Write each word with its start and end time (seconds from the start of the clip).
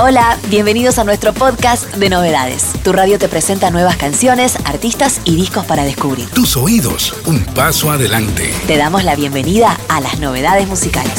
Hola, 0.00 0.38
bienvenidos 0.48 1.00
a 1.00 1.04
nuestro 1.04 1.34
podcast 1.34 1.92
de 1.96 2.08
novedades. 2.08 2.72
Tu 2.84 2.92
radio 2.92 3.18
te 3.18 3.28
presenta 3.28 3.72
nuevas 3.72 3.96
canciones, 3.96 4.56
artistas 4.64 5.20
y 5.24 5.34
discos 5.34 5.66
para 5.66 5.82
descubrir. 5.82 6.28
Tus 6.30 6.56
oídos, 6.56 7.16
un 7.26 7.44
paso 7.46 7.90
adelante. 7.90 8.54
Te 8.68 8.76
damos 8.76 9.02
la 9.02 9.16
bienvenida 9.16 9.76
a 9.88 10.00
las 10.00 10.20
novedades 10.20 10.68
musicales. 10.68 11.14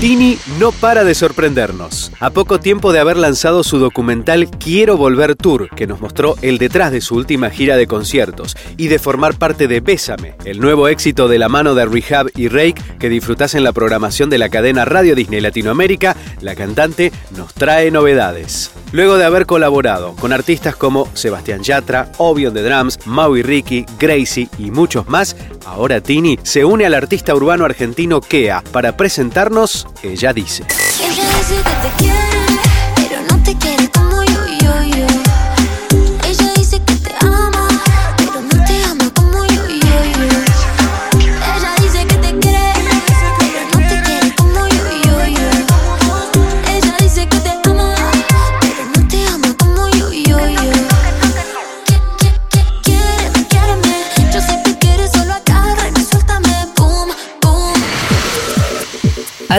Tini 0.00 0.36
no 0.60 0.72
para 0.72 1.04
de 1.04 1.14
sorprendernos. 1.14 2.12
A 2.20 2.28
poco 2.28 2.60
tiempo 2.60 2.92
de 2.92 2.98
haber 2.98 3.16
lanzado 3.16 3.64
su 3.64 3.78
documental 3.78 4.50
Quiero 4.50 4.98
Volver 4.98 5.36
Tour, 5.36 5.70
que 5.74 5.86
nos 5.86 6.02
mostró 6.02 6.36
el 6.42 6.58
detrás 6.58 6.92
de 6.92 7.00
su 7.00 7.14
última 7.14 7.48
gira 7.48 7.78
de 7.78 7.86
conciertos, 7.86 8.58
y 8.76 8.88
de 8.88 8.98
formar 8.98 9.38
parte 9.38 9.68
de 9.68 9.80
Bésame, 9.80 10.34
el 10.44 10.60
nuevo 10.60 10.88
éxito 10.88 11.28
de 11.28 11.38
la 11.38 11.48
mano 11.48 11.74
de 11.74 11.86
Rehab 11.86 12.30
y 12.36 12.48
Rake 12.48 12.82
que 12.98 13.08
disfrutás 13.08 13.54
en 13.54 13.64
la 13.64 13.72
programación 13.72 14.28
de 14.28 14.36
la 14.36 14.50
cadena 14.50 14.84
Radio 14.84 15.14
Disney 15.14 15.40
Latinoamérica, 15.40 16.14
la 16.42 16.54
cantante 16.54 17.10
nos 17.34 17.54
trae 17.54 17.90
novedades. 17.90 18.72
Luego 18.96 19.18
de 19.18 19.26
haber 19.26 19.44
colaborado 19.44 20.16
con 20.16 20.32
artistas 20.32 20.74
como 20.74 21.06
Sebastián 21.12 21.62
Yatra, 21.62 22.10
Obion 22.16 22.54
de 22.54 22.62
Drums, 22.62 22.98
Maui 23.04 23.42
Ricky, 23.42 23.84
Gracie 23.98 24.48
y 24.56 24.70
muchos 24.70 25.06
más, 25.06 25.36
ahora 25.66 26.00
Tini 26.00 26.38
se 26.42 26.64
une 26.64 26.86
al 26.86 26.94
artista 26.94 27.34
urbano 27.34 27.66
argentino 27.66 28.22
Kea 28.22 28.64
para 28.72 28.96
presentarnos 28.96 29.86
ella 30.02 30.32
dice. 30.32 30.64
Dice 30.64 32.55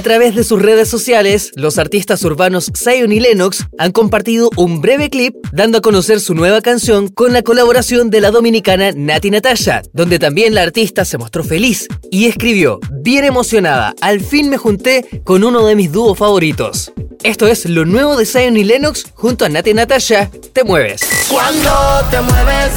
través 0.08 0.36
de 0.36 0.46
sus 0.46 0.62
redes 0.62 0.88
sociales, 0.88 1.52
los 1.56 1.78
artistas 1.78 2.24
urbanos 2.24 2.72
Zion 2.74 3.12
y 3.12 3.20
Lennox 3.20 3.66
han 3.78 3.92
compartido 3.92 4.50
un 4.56 4.80
breve 4.80 5.10
clip 5.10 5.36
dando 5.52 5.80
a 5.80 5.82
conocer 5.82 6.22
su 6.22 6.34
nueva 6.34 6.62
canción 6.62 7.10
con 7.10 7.34
la 7.34 7.42
colaboración 7.42 8.10
de 8.10 8.22
la 8.22 8.32
dominicana 8.32 8.94
Nati 8.96 9.30
Natasha, 9.32 9.82
donde 9.92 10.18
también 10.18 10.56
la 10.56 10.62
artista 10.62 11.04
se 11.04 11.18
mostró 11.18 11.44
feliz 11.44 11.90
y 12.10 12.28
escribió, 12.28 12.80
bien 12.90 13.26
emocionada, 13.26 13.96
al 14.00 14.22
fin 14.22 14.50
me 14.50 14.56
junté 14.56 15.22
con 15.26 15.44
uno 15.44 15.66
de 15.66 15.76
mis 15.76 15.92
dúos 15.92 16.18
favoritos. 16.18 16.94
Esto 17.24 17.46
es 17.46 17.66
lo 17.66 17.84
nuevo 17.84 18.16
de 18.16 18.26
Zion 18.26 18.56
y 18.56 18.64
Lennox 18.64 19.08
junto 19.14 19.44
a 19.44 19.50
Nati 19.50 19.74
Natasha, 19.74 20.32
Te 20.54 20.64
Mueves. 20.64 21.02
Cuando 21.28 21.70
te 22.10 22.22
mueves, 22.22 22.72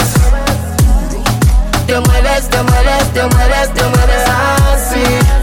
te 1.86 2.00
mueves, 2.00 2.50
te 2.50 2.62
mueves, 2.64 3.14
te 3.14 3.82
mueves. 3.84 5.39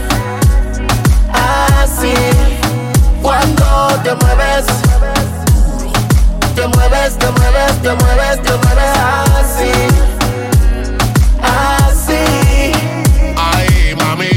Cuando 3.28 3.88
te 4.02 4.14
mueves, 4.24 4.64
te 6.54 6.66
mueves, 6.66 7.18
te 7.18 7.26
mueves, 7.30 7.82
te 7.82 7.94
mueves, 7.94 8.42
te 8.42 8.52
mueves 8.56 8.98
así, 9.36 9.72
así. 11.42 12.72
Ay, 13.36 13.94
mami. 13.98 14.30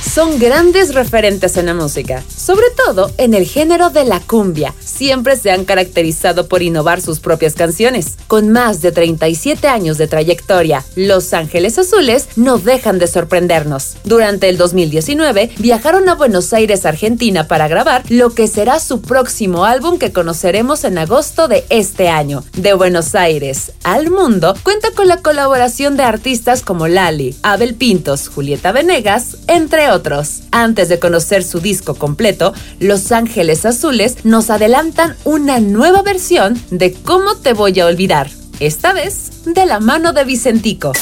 Son 0.00 0.38
grandes 0.38 0.94
referentes 0.94 1.56
en 1.56 1.66
la 1.66 1.74
música, 1.74 2.22
sobre 2.28 2.70
todo 2.70 3.10
en 3.18 3.34
el 3.34 3.46
género 3.46 3.90
de 3.90 4.04
la 4.04 4.20
cumbia. 4.20 4.72
Siempre 5.00 5.36
se 5.36 5.50
han 5.50 5.64
caracterizado 5.64 6.46
por 6.46 6.62
innovar 6.62 7.00
sus 7.00 7.20
propias 7.20 7.54
canciones. 7.54 8.18
Con 8.26 8.50
más 8.50 8.82
de 8.82 8.92
37 8.92 9.66
años 9.66 9.96
de 9.96 10.06
trayectoria, 10.06 10.84
Los 10.94 11.32
Ángeles 11.32 11.78
Azules 11.78 12.28
no 12.36 12.58
dejan 12.58 12.98
de 12.98 13.06
sorprendernos. 13.06 13.96
Durante 14.04 14.50
el 14.50 14.58
2019 14.58 15.52
viajaron 15.56 16.06
a 16.10 16.16
Buenos 16.16 16.52
Aires, 16.52 16.84
Argentina 16.84 17.48
para 17.48 17.66
grabar 17.66 18.02
lo 18.10 18.34
que 18.34 18.46
será 18.46 18.78
su 18.78 19.00
próximo 19.00 19.64
álbum 19.64 19.98
que 19.98 20.12
conoceremos 20.12 20.84
en 20.84 20.98
agosto 20.98 21.48
de 21.48 21.64
este 21.70 22.10
año. 22.10 22.44
De 22.58 22.74
Buenos 22.74 23.14
Aires 23.14 23.72
al 23.84 24.10
mundo 24.10 24.54
cuenta 24.62 24.90
con 24.94 25.08
la 25.08 25.22
colaboración 25.22 25.96
de 25.96 26.02
artistas 26.02 26.60
como 26.60 26.88
Lali, 26.88 27.34
Abel 27.42 27.74
Pintos, 27.74 28.28
Julieta 28.28 28.70
Venegas, 28.70 29.38
entre 29.46 29.90
otros. 29.92 30.42
Antes 30.50 30.90
de 30.90 30.98
conocer 30.98 31.42
su 31.42 31.60
disco 31.60 31.94
completo, 31.94 32.52
Los 32.80 33.12
Ángeles 33.12 33.64
Azules 33.64 34.26
nos 34.26 34.50
adelantan 34.90 35.16
una 35.24 35.60
nueva 35.60 36.02
versión 36.02 36.60
de 36.70 36.92
Cómo 36.92 37.36
te 37.36 37.52
voy 37.52 37.78
a 37.80 37.86
olvidar. 37.86 38.28
Esta 38.58 38.92
vez 38.92 39.44
de 39.44 39.66
la 39.66 39.80
mano 39.80 40.12
de 40.12 40.24
Vicentico. 40.24 40.92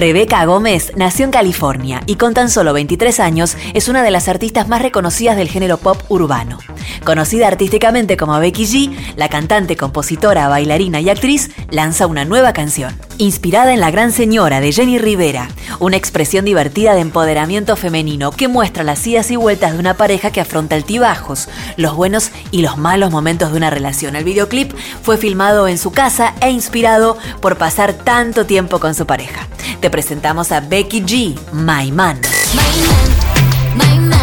Rebeca 0.00 0.44
Gómez 0.44 0.92
nació 0.94 1.24
en 1.24 1.32
California 1.32 2.02
y 2.06 2.14
con 2.14 2.32
tan 2.32 2.50
solo 2.50 2.72
23 2.72 3.18
años 3.18 3.56
es 3.74 3.88
una 3.88 4.04
de 4.04 4.12
las 4.12 4.28
artistas 4.28 4.68
más 4.68 4.80
reconocidas 4.80 5.36
del 5.36 5.48
género 5.48 5.78
pop 5.78 6.00
urbano. 6.08 6.58
Conocida 7.04 7.46
artísticamente 7.46 8.16
como 8.16 8.38
Becky 8.38 8.64
G, 8.64 9.14
la 9.16 9.28
cantante, 9.28 9.76
compositora, 9.76 10.48
bailarina 10.48 11.00
y 11.00 11.10
actriz 11.10 11.50
lanza 11.70 12.06
una 12.06 12.24
nueva 12.24 12.52
canción. 12.52 12.96
Inspirada 13.18 13.72
en 13.72 13.80
La 13.80 13.90
Gran 13.90 14.12
Señora 14.12 14.60
de 14.60 14.72
Jenny 14.72 14.98
Rivera, 14.98 15.48
una 15.80 15.96
expresión 15.96 16.44
divertida 16.44 16.94
de 16.94 17.00
empoderamiento 17.00 17.74
femenino 17.76 18.30
que 18.30 18.48
muestra 18.48 18.84
las 18.84 19.04
idas 19.06 19.30
y 19.30 19.36
vueltas 19.36 19.72
de 19.72 19.78
una 19.78 19.94
pareja 19.94 20.30
que 20.30 20.40
afronta 20.40 20.76
altibajos, 20.76 21.48
los 21.76 21.96
buenos 21.96 22.30
y 22.50 22.62
los 22.62 22.78
malos 22.78 23.10
momentos 23.10 23.50
de 23.50 23.56
una 23.56 23.70
relación. 23.70 24.14
El 24.16 24.24
videoclip 24.24 24.72
fue 25.02 25.16
filmado 25.16 25.68
en 25.68 25.78
su 25.78 25.90
casa 25.90 26.34
e 26.40 26.50
inspirado 26.50 27.18
por 27.40 27.58
pasar 27.58 27.92
tanto 27.92 28.46
tiempo 28.46 28.78
con 28.78 28.94
su 28.94 29.06
pareja. 29.06 29.46
Te 29.80 29.90
presentamos 29.90 30.52
a 30.52 30.60
Becky 30.60 31.02
G, 31.02 31.38
My 31.52 31.90
Man. 31.90 32.20
My 32.54 32.86
man, 32.86 34.00
my 34.00 34.08
man 34.08 34.17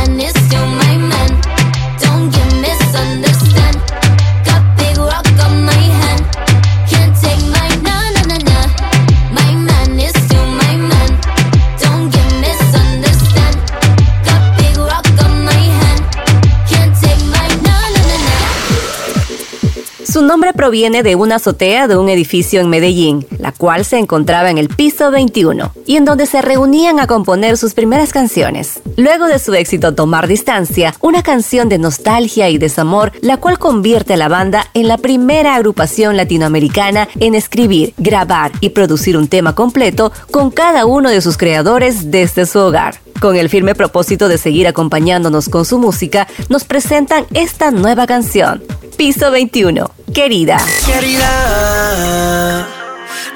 Su 20.16 20.22
nombre 20.22 20.54
proviene 20.54 21.04
de 21.04 21.16
una 21.16 21.36
azotea 21.36 21.90
de 21.90 21.98
un 21.98 22.08
edificio 22.08 22.62
en 22.62 22.70
Medellín, 22.70 23.28
la 23.38 23.52
cual 23.52 23.84
se 23.84 23.98
encontraba 23.98 24.50
en 24.50 24.58
el 24.58 24.70
piso 24.70 25.12
21, 25.12 25.74
y 25.86 25.98
en 25.98 26.06
donde 26.06 26.26
se 26.26 26.42
reunían 26.42 27.02
a 27.02 27.06
componer 27.06 27.58
sus 27.58 27.74
primeras 27.74 28.14
canciones. 28.14 28.80
Luego 28.96 29.26
de 29.26 29.40
su 29.40 29.54
éxito 29.54 29.94
Tomar 29.94 30.30
Distancia, 30.30 30.96
una 31.02 31.22
canción 31.22 31.68
de 31.68 31.80
nostalgia 31.80 32.48
y 32.48 32.58
desamor, 32.58 33.12
la 33.20 33.36
cual 33.36 33.60
convierte 33.60 34.14
a 34.14 34.18
la 34.18 34.30
banda 34.30 34.68
en 34.74 34.88
la 34.88 34.98
primera 34.98 35.54
agrupación 35.54 36.16
latinoamericana 36.16 37.10
en 37.20 37.36
escribir, 37.36 37.94
grabar 37.98 38.54
y 38.62 38.70
producir 38.70 39.18
un 39.18 39.28
tema 39.28 39.54
completo 39.54 40.14
con 40.32 40.50
cada 40.50 40.86
uno 40.86 41.10
de 41.10 41.20
sus 41.20 41.36
creadores 41.36 42.10
desde 42.10 42.46
su 42.46 42.60
hogar. 42.60 43.02
Con 43.20 43.36
el 43.36 43.50
firme 43.50 43.76
propósito 43.76 44.30
de 44.30 44.38
seguir 44.38 44.66
acompañándonos 44.66 45.50
con 45.50 45.66
su 45.66 45.78
música, 45.78 46.26
nos 46.48 46.64
presentan 46.64 47.26
esta 47.34 47.72
nueva 47.72 48.08
canción, 48.08 48.64
Piso 48.98 49.30
21, 49.30 49.92
Querida. 50.16 50.58
Querida, 50.86 52.66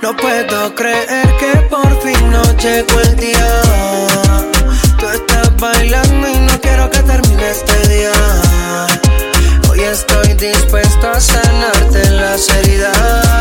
no 0.01 0.15
puedo 0.15 0.73
creer 0.75 1.27
que 1.37 1.57
por 1.69 2.01
fin 2.01 2.31
no 2.31 2.41
llegó 2.55 3.01
el 3.01 3.17
día. 3.17 3.61
Tú 4.97 5.09
estás 5.09 5.57
bailando 5.57 6.29
y 6.29 6.37
no 6.37 6.61
quiero 6.61 6.89
que 6.89 6.99
termine 6.99 7.49
este 7.49 7.85
día. 7.89 8.13
Hoy 9.69 9.81
estoy 9.81 10.35
dispuesto 10.35 11.11
a 11.11 11.19
sanarte 11.19 12.11
las 12.11 12.47
heridas. 12.47 13.38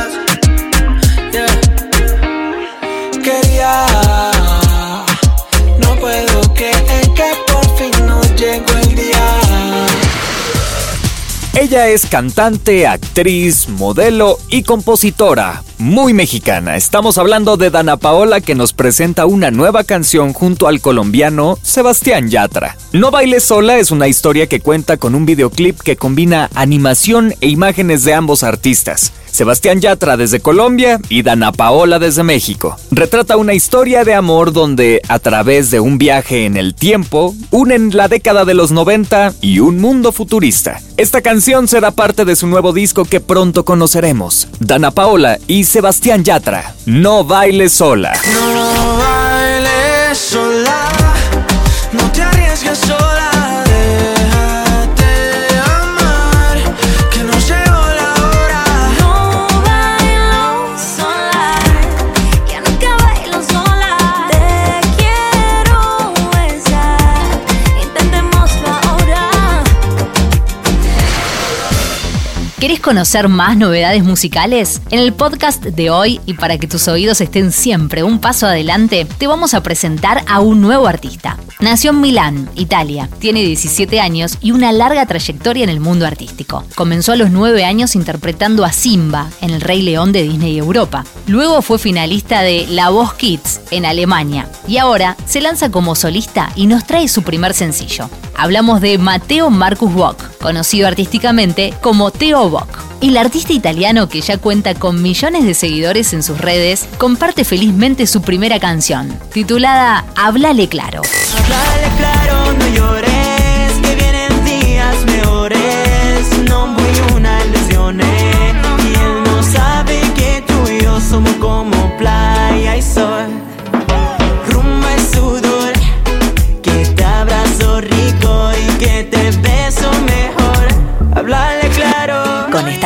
Ella 11.61 11.89
es 11.89 12.07
cantante, 12.07 12.87
actriz, 12.87 13.69
modelo 13.69 14.39
y 14.49 14.63
compositora. 14.63 15.65
Muy 15.79 16.15
mexicana. 16.15 16.77
Estamos 16.77 17.19
hablando 17.19 17.57
de 17.57 17.71
Dana 17.71 17.97
Paola 17.97 18.41
que 18.41 18.55
nos 18.55 18.73
presenta 18.73 19.27
una 19.27 19.51
nueva 19.51 19.83
canción 19.83 20.33
junto 20.33 20.69
al 20.69 20.81
colombiano 20.81 21.59
Sebastián 21.61 22.31
Yatra. 22.31 22.77
No 22.93 23.11
baile 23.11 23.41
sola 23.41 23.79
es 23.79 23.91
una 23.91 24.07
historia 24.07 24.47
que 24.47 24.61
cuenta 24.61 24.99
con 24.99 25.17
un 25.17 25.27
videoclip 25.27 25.81
que 25.81 25.97
combina 25.97 26.49
animación 26.55 27.35
e 27.41 27.49
imágenes 27.49 28.05
de 28.05 28.15
ambos 28.15 28.45
artistas. 28.45 29.13
Sebastián 29.31 29.81
Yatra 29.81 30.17
desde 30.17 30.41
Colombia 30.41 31.01
y 31.09 31.23
Dana 31.23 31.53
Paola 31.53 31.99
desde 31.99 32.23
México. 32.23 32.77
Retrata 32.91 33.37
una 33.37 33.55
historia 33.55 34.05
de 34.05 34.15
amor 34.15 34.53
donde, 34.53 35.01
a 35.09 35.19
través 35.19 35.71
de 35.71 35.81
un 35.81 35.99
viaje 35.99 36.45
en 36.45 36.57
el 36.57 36.75
tiempo, 36.75 37.35
unen 37.51 37.97
la 37.97 38.09
década 38.09 38.45
de 38.45 38.55
los 38.55 38.71
90 38.71 39.35
y 39.41 39.61
un 39.61 39.81
mundo 39.81 40.13
futurista. 40.13 40.81
Esta 40.97 41.23
canción 41.23 41.69
será 41.69 41.91
parte 41.93 42.25
de 42.25 42.37
su 42.37 42.47
nuevo 42.47 42.73
disco 42.73 43.05
que 43.05 43.21
pronto 43.21 43.65
conoceremos. 43.65 44.49
Dana 44.59 44.91
Paola 44.91 45.39
y 45.47 45.65
Sebastián 45.65 46.25
Yatra. 46.25 46.75
No 46.87 47.25
baile 47.25 47.69
sola. 47.69 48.13
No 48.33 48.99
bailes 48.99 50.19
sola, 50.19 50.89
no 51.93 52.11
te 52.13 52.23
arriesgues 52.23 52.79
sola, 52.79 52.98
¿Querés 72.61 72.81
conocer 72.81 73.29
más 73.29 73.57
novedades 73.57 74.03
musicales? 74.03 74.83
En 74.91 74.99
el 74.99 75.13
podcast 75.13 75.63
de 75.63 75.91
hoy, 75.91 76.21
y 76.27 76.35
para 76.35 76.59
que 76.59 76.67
tus 76.67 76.89
oídos 76.89 77.21
estén 77.21 77.53
siempre 77.53 78.03
un 78.03 78.19
paso 78.19 78.49
adelante, 78.49 79.05
te 79.05 79.29
vamos 79.29 79.55
a 79.55 79.63
presentar 79.63 80.25
a 80.27 80.41
un 80.41 80.61
nuevo 80.61 80.89
artista. 80.89 81.37
Nació 81.61 81.93
en 81.93 82.01
Milán, 82.01 82.51
Italia, 82.57 83.09
tiene 83.21 83.45
17 83.45 84.01
años 84.01 84.39
y 84.41 84.51
una 84.51 84.73
larga 84.73 85.07
trayectoria 85.07 85.63
en 85.63 85.71
el 85.71 85.79
mundo 85.79 86.05
artístico. 86.05 86.65
Comenzó 86.75 87.13
a 87.13 87.17
los 87.17 87.31
9 87.31 87.65
años 87.65 87.95
interpretando 87.95 88.65
a 88.65 88.73
Simba 88.73 89.31
en 89.41 89.51
El 89.51 89.61
Rey 89.61 89.81
León 89.81 90.11
de 90.11 90.25
Disney 90.25 90.59
Europa. 90.59 91.05
Luego 91.29 91.63
fue 91.63 91.79
finalista 91.79 92.43
de 92.43 92.67
La 92.67 92.89
Voz 92.89 93.15
Kids 93.15 93.61
en 93.71 93.87
Alemania 93.87 94.51
y 94.67 94.79
ahora 94.79 95.17
se 95.27 95.41
lanza 95.41 95.71
como 95.71 95.95
solista 95.95 96.51
y 96.57 96.67
nos 96.67 96.85
trae 96.85 97.07
su 97.07 97.23
primer 97.23 97.55
sencillo. 97.55 98.11
Hablamos 98.39 98.81
de 98.81 98.99
Matteo 98.99 99.51
Marcus 99.51 99.93
Bock, 99.93 100.23
conocido 100.39 100.87
artísticamente 100.87 101.75
como 101.81 102.13
Teo 102.13 102.49
Bock. 102.49 102.69
El 103.01 103.17
artista 103.17 103.53
italiano 103.53 104.09
que 104.09 104.21
ya 104.21 104.39
cuenta 104.39 104.77
con 104.77 105.03
millones 105.03 105.45
de 105.45 105.55
seguidores 105.55 106.13
en 106.13 106.23
sus 106.23 106.39
redes 106.39 106.89
comparte 106.99 107.45
felizmente 107.45 108.07
su 108.07 108.23
primera 108.23 108.61
canción, 108.61 109.13
titulada 109.33 110.05
Háblale 110.15 110.69
claro. 110.69 111.03
Dale 111.49 111.97
claro, 111.97 112.53
no 112.53 112.69
llores, 112.69 113.18